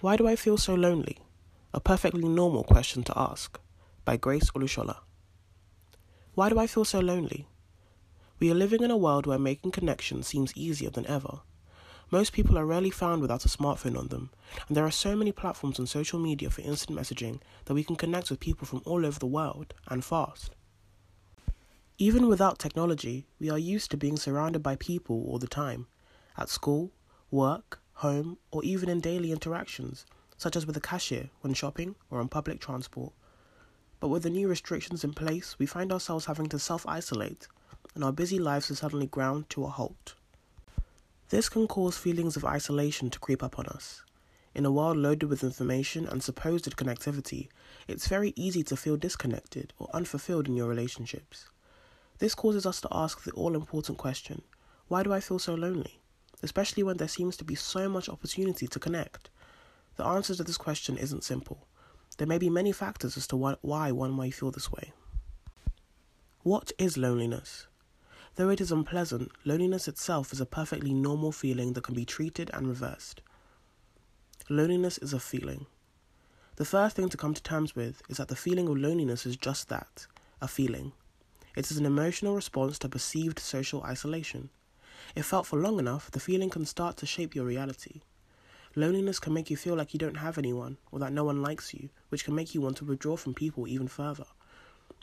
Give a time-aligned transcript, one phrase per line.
[0.00, 1.16] Why do I feel so lonely?
[1.72, 3.58] A perfectly normal question to ask.
[4.04, 4.98] By Grace Olushola.
[6.34, 7.48] Why do I feel so lonely?
[8.38, 11.40] We are living in a world where making connections seems easier than ever.
[12.10, 14.28] Most people are rarely found without a smartphone on them,
[14.68, 17.96] and there are so many platforms on social media for instant messaging that we can
[17.96, 20.54] connect with people from all over the world and fast.
[21.96, 25.86] Even without technology, we are used to being surrounded by people all the time
[26.36, 26.92] at school,
[27.30, 30.04] work, home, or even in daily interactions,
[30.36, 33.12] such as with a cashier when shopping or on public transport.
[34.00, 37.48] But with the new restrictions in place, we find ourselves having to self isolate,
[37.94, 40.14] and our busy lives are suddenly ground to a halt.
[41.30, 44.02] This can cause feelings of isolation to creep up on us.
[44.54, 47.48] In a world loaded with information and supposed connectivity,
[47.88, 51.46] it's very easy to feel disconnected or unfulfilled in your relationships.
[52.18, 54.42] This causes us to ask the all important question
[54.88, 56.00] why do I feel so lonely?
[56.42, 59.30] Especially when there seems to be so much opportunity to connect?
[59.96, 61.66] The answer to this question isn't simple.
[62.18, 64.92] There may be many factors as to why one might feel this way.
[66.42, 67.66] What is loneliness?
[68.36, 72.50] Though it is unpleasant, loneliness itself is a perfectly normal feeling that can be treated
[72.52, 73.22] and reversed.
[74.48, 75.66] Loneliness is a feeling.
[76.56, 79.36] The first thing to come to terms with is that the feeling of loneliness is
[79.36, 80.06] just that
[80.40, 80.92] a feeling.
[81.56, 84.50] It is an emotional response to perceived social isolation.
[85.14, 88.02] If felt for long enough, the feeling can start to shape your reality.
[88.74, 91.72] Loneliness can make you feel like you don't have anyone or that no one likes
[91.72, 94.26] you, which can make you want to withdraw from people even further.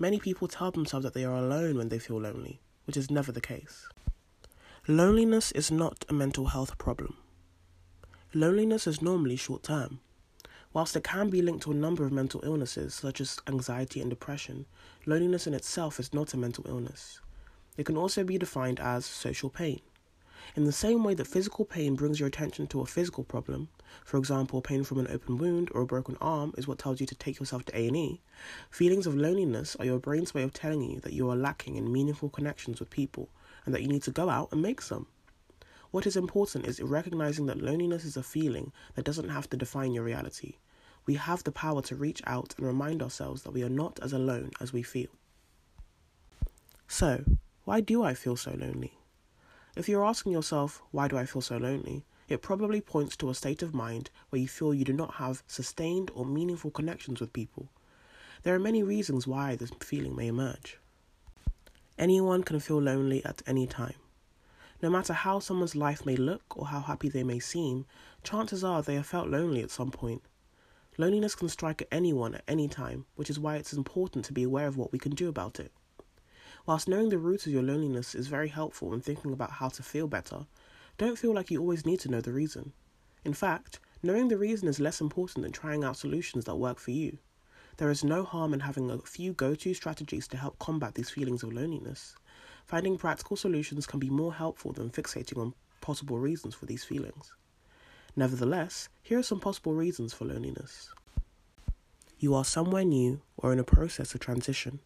[0.00, 3.30] Many people tell themselves that they are alone when they feel lonely, which is never
[3.30, 3.88] the case.
[4.88, 7.16] Loneliness is not a mental health problem.
[8.34, 10.00] Loneliness is normally short term.
[10.72, 14.08] Whilst it can be linked to a number of mental illnesses, such as anxiety and
[14.08, 14.66] depression,
[15.04, 17.20] loneliness in itself is not a mental illness.
[17.80, 19.80] It can also be defined as social pain.
[20.54, 23.70] In the same way that physical pain brings your attention to a physical problem,
[24.04, 27.06] for example, pain from an open wound or a broken arm is what tells you
[27.06, 28.20] to take yourself to A&E,
[28.68, 31.90] feelings of loneliness are your brain's way of telling you that you are lacking in
[31.90, 33.30] meaningful connections with people
[33.64, 35.06] and that you need to go out and make some.
[35.90, 39.94] What is important is recognizing that loneliness is a feeling that doesn't have to define
[39.94, 40.56] your reality.
[41.06, 44.12] We have the power to reach out and remind ourselves that we are not as
[44.12, 45.08] alone as we feel.
[46.86, 47.24] So,
[47.64, 48.98] why do I feel so lonely?
[49.76, 52.04] If you're asking yourself, why do I feel so lonely?
[52.28, 55.42] It probably points to a state of mind where you feel you do not have
[55.46, 57.68] sustained or meaningful connections with people.
[58.42, 60.78] There are many reasons why this feeling may emerge.
[61.98, 63.96] Anyone can feel lonely at any time.
[64.82, 67.84] No matter how someone's life may look or how happy they may seem,
[68.22, 70.22] chances are they have felt lonely at some point.
[70.96, 74.42] Loneliness can strike at anyone at any time, which is why it's important to be
[74.42, 75.72] aware of what we can do about it.
[76.66, 79.82] Whilst knowing the root of your loneliness is very helpful when thinking about how to
[79.82, 80.46] feel better,
[80.98, 82.72] don't feel like you always need to know the reason.
[83.24, 86.90] In fact, knowing the reason is less important than trying out solutions that work for
[86.90, 87.18] you.
[87.78, 91.10] There is no harm in having a few go to strategies to help combat these
[91.10, 92.14] feelings of loneliness.
[92.66, 97.32] Finding practical solutions can be more helpful than fixating on possible reasons for these feelings.
[98.16, 100.90] Nevertheless, here are some possible reasons for loneliness.
[102.18, 104.80] You are somewhere new or in a process of transition.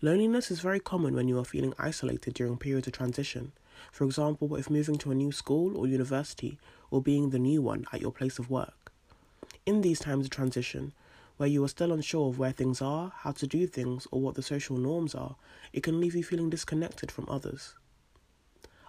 [0.00, 3.50] Loneliness is very common when you are feeling isolated during periods of transition.
[3.90, 7.84] For example, if moving to a new school or university, or being the new one
[7.92, 8.92] at your place of work.
[9.66, 10.92] In these times of transition,
[11.36, 14.36] where you are still unsure of where things are, how to do things, or what
[14.36, 15.34] the social norms are,
[15.72, 17.74] it can leave you feeling disconnected from others.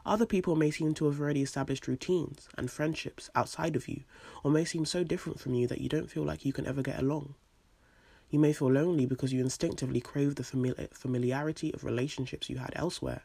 [0.06, 4.04] Other people may seem to have already established routines and friendships outside of you,
[4.44, 6.84] or may seem so different from you that you don't feel like you can ever
[6.84, 7.34] get along.
[8.30, 13.24] You may feel lonely because you instinctively crave the familiarity of relationships you had elsewhere,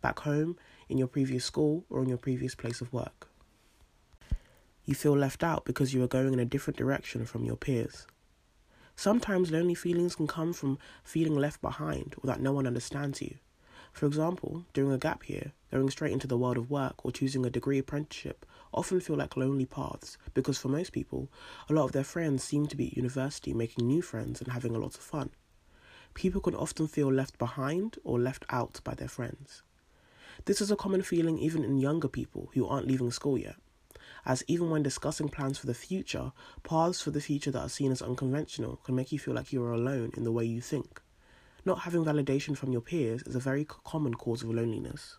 [0.00, 0.56] back home,
[0.88, 3.28] in your previous school, or in your previous place of work.
[4.84, 8.06] You feel left out because you are going in a different direction from your peers.
[8.96, 13.36] Sometimes lonely feelings can come from feeling left behind or that no one understands you.
[13.92, 17.44] For example, during a gap year, going straight into the world of work or choosing
[17.44, 21.28] a degree apprenticeship often feel like lonely paths because for most people,
[21.68, 24.74] a lot of their friends seem to be at university making new friends and having
[24.74, 25.30] a lot of fun.
[26.14, 29.62] People can often feel left behind or left out by their friends.
[30.44, 33.56] This is a common feeling even in younger people who aren't leaving school yet,
[34.24, 36.32] as even when discussing plans for the future,
[36.62, 39.62] paths for the future that are seen as unconventional can make you feel like you
[39.62, 41.00] are alone in the way you think.
[41.64, 45.18] Not having validation from your peers is a very common cause of loneliness.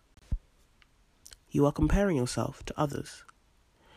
[1.50, 3.22] You are comparing yourself to others.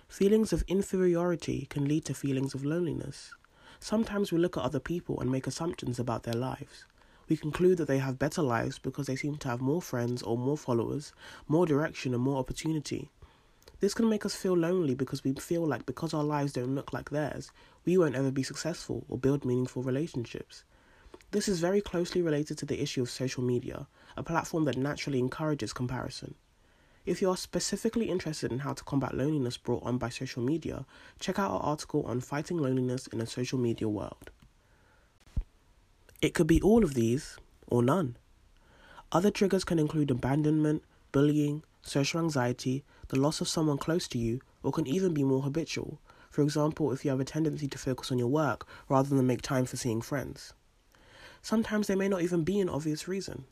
[0.08, 3.34] Feelings of inferiority can lead to feelings of loneliness.
[3.80, 6.86] Sometimes we look at other people and make assumptions about their lives.
[7.28, 10.38] We conclude that they have better lives because they seem to have more friends or
[10.38, 11.14] more followers,
[11.48, 13.10] more direction, and more opportunity.
[13.80, 16.94] This can make us feel lonely because we feel like because our lives don't look
[16.94, 17.52] like theirs,
[17.86, 20.64] we won't ever be successful or build meaningful relationships.
[21.36, 25.20] This is very closely related to the issue of social media, a platform that naturally
[25.20, 26.36] encourages comparison.
[27.06, 30.86] If you are specifically interested in how to combat loneliness brought on by social media,
[31.20, 34.32] check out our article on fighting loneliness in a social media world.
[36.22, 37.36] It could be all of these
[37.68, 38.16] or none.
[39.12, 44.40] Other triggers can include abandonment, bullying, social anxiety, the loss of someone close to you,
[44.64, 46.00] or can even be more habitual.
[46.30, 49.42] For example, if you have a tendency to focus on your work rather than make
[49.42, 50.54] time for seeing friends.
[51.46, 53.46] Sometimes there may not even be an obvious reason.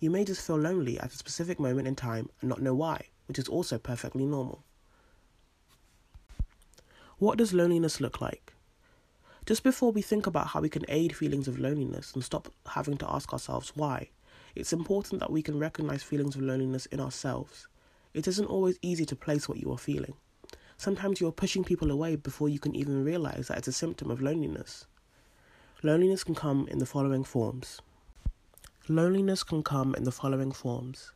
[0.00, 3.02] You may just feel lonely at a specific moment in time and not know why,
[3.28, 4.64] which is also perfectly normal.
[7.18, 8.52] What does loneliness look like?
[9.46, 12.96] Just before we think about how we can aid feelings of loneliness and stop having
[12.96, 14.10] to ask ourselves why,
[14.56, 17.68] it's important that we can recognize feelings of loneliness in ourselves.
[18.12, 20.14] It isn't always easy to place what you are feeling.
[20.78, 24.10] Sometimes you are pushing people away before you can even realize that it's a symptom
[24.10, 24.86] of loneliness.
[25.82, 27.80] Loneliness can come in the following forms.
[28.88, 31.12] Loneliness can come in the following forms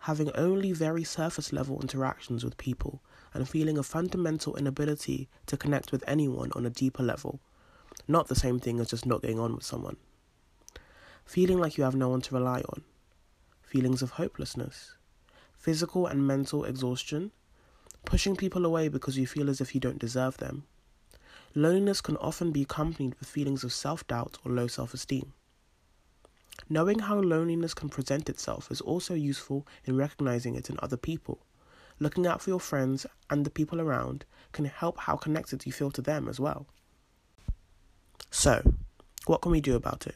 [0.00, 3.02] having only very surface level interactions with people
[3.34, 7.40] and feeling a fundamental inability to connect with anyone on a deeper level,
[8.06, 9.96] not the same thing as just not getting on with someone.
[11.24, 12.82] Feeling like you have no one to rely on,
[13.62, 14.94] feelings of hopelessness,
[15.52, 17.32] physical and mental exhaustion,
[18.04, 20.64] pushing people away because you feel as if you don't deserve them.
[21.58, 25.32] Loneliness can often be accompanied with feelings of self doubt or low self esteem.
[26.68, 31.40] Knowing how loneliness can present itself is also useful in recognizing it in other people.
[31.98, 35.90] Looking out for your friends and the people around can help how connected you feel
[35.90, 36.68] to them as well.
[38.30, 38.74] So,
[39.26, 40.14] what can we do about it?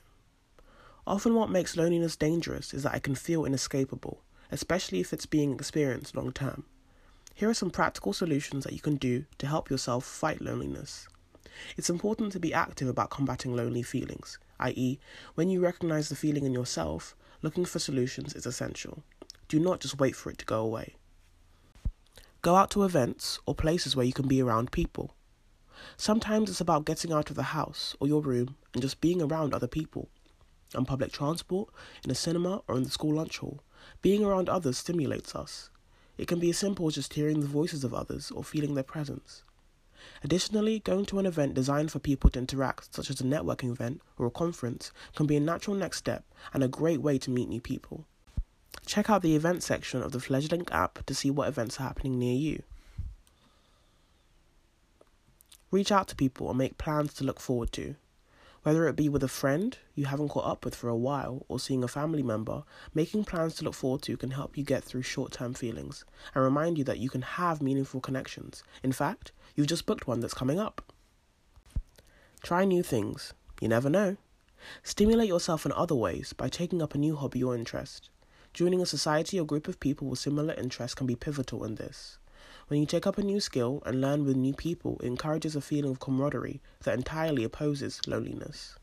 [1.09, 4.23] Often, what makes loneliness dangerous is that it can feel inescapable,
[4.53, 6.67] especially if it's being experienced long term.
[7.35, 11.09] Here are some practical solutions that you can do to help yourself fight loneliness.
[11.77, 14.99] It's important to be active about combating lonely feelings, i.e.,
[15.35, 19.03] when you recognize the feeling in yourself, looking for solutions is essential.
[19.49, 20.97] Do not just wait for it to go away.
[22.41, 25.15] Go out to events or places where you can be around people.
[25.97, 29.53] Sometimes it's about getting out of the house or your room and just being around
[29.53, 30.09] other people.
[30.75, 31.69] On public transport,
[32.05, 33.61] in a cinema, or in the school lunch hall,
[34.01, 35.71] being around others stimulates us.
[36.17, 38.85] It can be as simple as just hearing the voices of others or feeling their
[38.85, 39.43] presence.
[40.25, 44.01] Additionally, going to an event designed for people to interact, such as a networking event
[44.19, 47.49] or a conference, can be a natural next step and a great way to meet
[47.49, 48.05] new people.
[48.87, 52.19] Check out the event section of the Fledglink app to see what events are happening
[52.19, 52.63] near you.
[55.71, 57.95] Reach out to people and make plans to look forward to.
[58.63, 61.59] Whether it be with a friend you haven't caught up with for a while or
[61.59, 62.63] seeing a family member,
[62.95, 66.05] making plans to look forward to can help you get through short term feelings
[66.35, 68.63] and remind you that you can have meaningful connections.
[68.83, 70.93] In fact, you've just booked one that's coming up.
[72.43, 73.35] Try new things.
[73.61, 74.17] You never know.
[74.85, 78.11] Stimulate yourself in other ways by taking up a new hobby or interest.
[78.55, 82.19] Joining a society or group of people with similar interests can be pivotal in this.
[82.69, 85.61] When you take up a new skill and learn with new people, it encourages a
[85.61, 88.77] feeling of camaraderie that entirely opposes loneliness.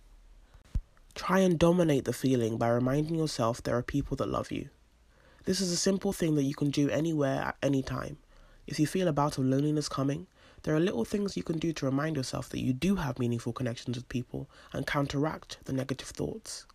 [1.15, 4.69] Try and dominate the feeling by reminding yourself there are people that love you.
[5.45, 8.17] This is a simple thing that you can do anywhere at any time.
[8.67, 10.27] If you feel a bout of loneliness coming,
[10.63, 13.53] there are little things you can do to remind yourself that you do have meaningful
[13.53, 16.65] connections with people and counteract the negative thoughts.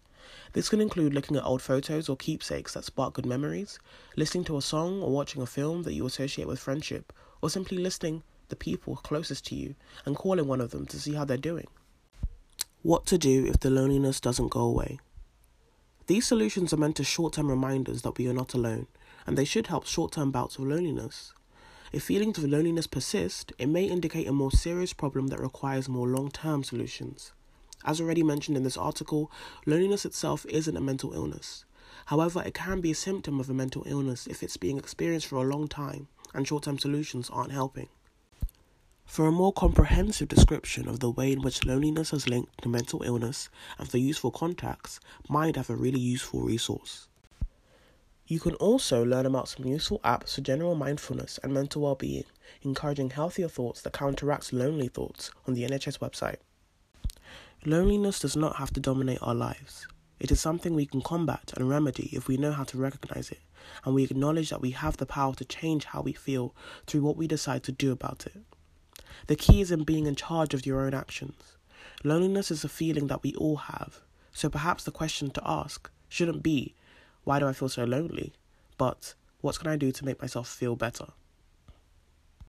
[0.52, 3.78] This can include looking at old photos or keepsakes that spark good memories,
[4.16, 7.12] listening to a song or watching a film that you associate with friendship,
[7.42, 9.74] or simply listing the people closest to you
[10.04, 11.66] and calling one of them to see how they're doing.
[12.82, 14.98] What to do if the loneliness doesn't go away?
[16.06, 18.88] These solutions are meant as short term reminders that we are not alone,
[19.26, 21.32] and they should help short term bouts of loneliness.
[21.92, 26.08] If feelings of loneliness persist, it may indicate a more serious problem that requires more
[26.08, 27.32] long term solutions.
[27.84, 29.30] As already mentioned in this article,
[29.66, 31.64] loneliness itself isn't a mental illness.
[32.06, 35.36] However, it can be a symptom of a mental illness if it's being experienced for
[35.36, 37.88] a long time and short term solutions aren't helping.
[39.04, 43.02] For a more comprehensive description of the way in which loneliness is linked to mental
[43.02, 43.48] illness
[43.78, 44.98] and for useful contacts,
[45.28, 47.06] Mind have a really useful resource.
[48.26, 52.24] You can also learn about some useful apps for general mindfulness and mental well being,
[52.62, 56.38] encouraging healthier thoughts that counteract lonely thoughts on the NHS website.
[57.66, 59.86] Loneliness does not have to dominate our lives.
[60.20, 63.40] It is something we can combat and remedy if we know how to recognize it,
[63.86, 66.54] and we acknowledge that we have the power to change how we feel
[66.86, 68.42] through what we decide to do about it.
[69.28, 71.56] The key is in being in charge of your own actions.
[72.04, 76.42] Loneliness is a feeling that we all have, so perhaps the question to ask shouldn't
[76.42, 76.74] be,
[77.24, 78.34] why do I feel so lonely?
[78.76, 81.06] But, what can I do to make myself feel better?